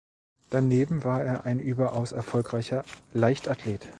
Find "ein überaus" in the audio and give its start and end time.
1.45-2.11